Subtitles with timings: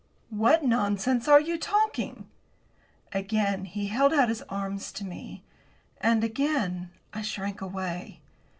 [0.31, 2.25] "What nonsense are you talking?"
[3.13, 5.43] Again he held out his arms to me.
[5.99, 8.19] And again I shrank away.